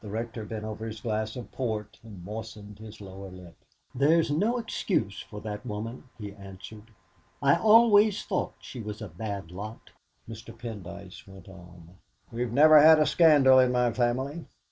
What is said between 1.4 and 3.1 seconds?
port and moistened his